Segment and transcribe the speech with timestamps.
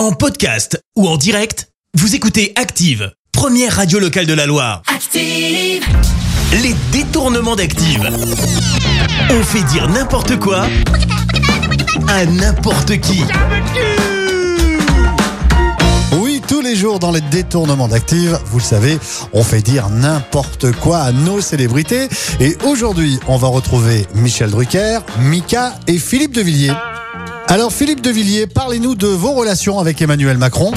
[0.00, 4.80] En podcast ou en direct, vous écoutez Active, première radio locale de la Loire.
[4.86, 5.84] Active.
[6.62, 8.08] Les détournements d'Active.
[9.28, 10.66] On fait dire n'importe quoi
[12.08, 13.22] à n'importe qui.
[16.12, 18.98] Oui, tous les jours dans les détournements d'Active, vous le savez,
[19.34, 22.08] on fait dire n'importe quoi à nos célébrités.
[22.40, 26.72] Et aujourd'hui, on va retrouver Michel Drucker, Mika et Philippe Devilliers.
[27.50, 30.70] Alors Philippe Devilliers, parlez-nous de vos relations avec Emmanuel Macron.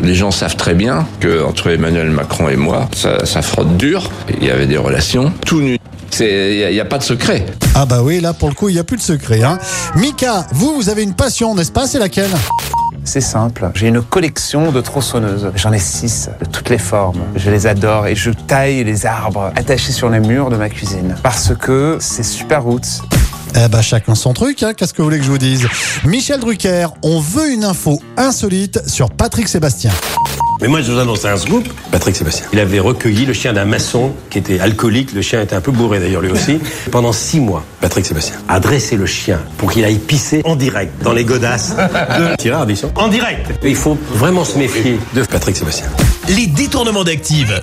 [0.00, 4.08] Les gens savent très bien que entre Emmanuel Macron et moi, ça, ça frotte dur.
[4.40, 5.80] Il y avait des relations tout nues.
[6.20, 7.46] Il n'y a, a, pas de secret.
[7.74, 9.42] Ah bah oui, là pour le coup, il n'y a plus de secret.
[9.42, 9.58] Hein.
[9.96, 11.88] Mika, vous, vous avez une passion, n'est-ce pas?
[11.88, 12.30] C'est laquelle?
[13.02, 13.68] C'est simple.
[13.74, 15.50] J'ai une collection de tronçonneuses.
[15.56, 17.22] J'en ai six, de toutes les formes.
[17.34, 21.16] Je les adore et je taille les arbres attachés sur les murs de ma cuisine.
[21.24, 23.02] Parce que c'est super roots.
[23.54, 24.72] Eh ben chacun son truc, hein.
[24.74, 25.66] qu'est-ce que vous voulez que je vous dise?
[26.04, 29.90] Michel Drucker, on veut une info insolite sur Patrick Sébastien.
[30.60, 31.68] Mais moi, je vous annonce un scoop.
[31.92, 32.46] Patrick Sébastien.
[32.52, 35.12] Il avait recueilli le chien d'un maçon qui était alcoolique.
[35.12, 36.58] Le chien était un peu bourré d'ailleurs lui aussi.
[36.90, 40.92] Pendant six mois, Patrick Sébastien a dressé le chien pour qu'il aille pisser en direct
[41.02, 43.52] dans les godasses de Tirard En direct.
[43.62, 45.86] Il faut vraiment se méfier de Patrick Sébastien.
[46.28, 47.62] Les détournements d'Active.